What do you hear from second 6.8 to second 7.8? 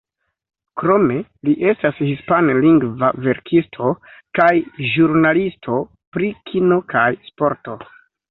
kaj sporto.